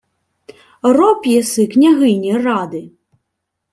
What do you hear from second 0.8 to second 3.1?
—Роб єси княгині Ради?